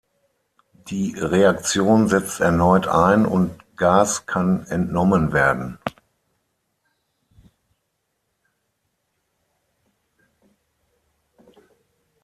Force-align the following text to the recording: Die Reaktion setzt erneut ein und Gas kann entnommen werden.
Die 0.87 1.13
Reaktion 1.15 2.07
setzt 2.07 2.39
erneut 2.41 2.87
ein 2.87 3.27
und 3.27 3.51
Gas 3.77 4.25
kann 4.25 4.65
entnommen 4.65 5.31
werden. 5.31 5.77